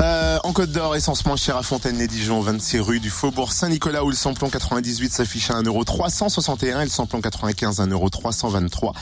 [0.00, 4.10] Euh, en Côte d'Or, essence moins chère à Fontaine-les-Dijon, 26 rue du Faubourg Saint-Nicolas où
[4.10, 8.92] le samplon 98 s'affiche à 1,361€ et le samplon 95 à 1,323€.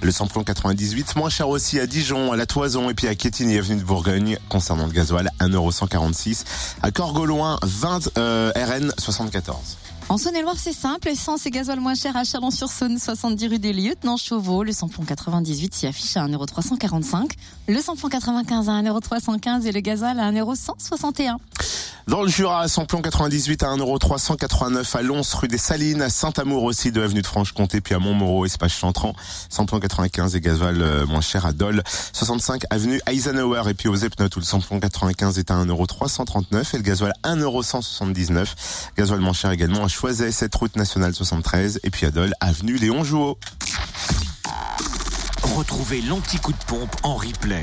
[0.00, 3.58] Le samplon 98 moins cher aussi à Dijon, à La Toison et puis à Quétigny,
[3.58, 4.38] avenue de Bourgogne.
[4.48, 6.44] Concernant le gasoil, 1,146€.
[6.82, 9.78] À Corgoloin, 20 euh, RN 74.
[10.10, 11.08] En Saône-et-Loire, c'est simple.
[11.08, 14.62] Essence et gasoil moins cher à Chalon-sur-Saône, 70 rue des Lieutenants Chauveau.
[14.62, 17.30] Le samplon 98 s'y affiche à 1,345€.
[17.68, 21.36] Le samplon 95 à 1,315€ et le gasoil à 1,161€.
[22.06, 26.92] Dans le Jura, samplon 98 à 1,389€ à Lons, rue des Salines, à Saint-Amour aussi
[26.92, 29.14] de avenue de Franche-Comté, puis à Montmoreau, espace Chantran.
[29.48, 33.96] Samplon 95 et gasoil euh, moins cher à Dole, 65 avenue Eisenhower et puis aux
[33.96, 38.48] Epnotes où le samplon 95 est à 1,339€ et le gasoil 1,179€.
[38.98, 42.76] Gasoil moins cher également à Choiset, cette route nationale 73 et puis à Dole, avenue
[42.76, 43.38] Léon Jouot.
[45.56, 47.62] Retrouvez l'anti-coup de pompe en replay.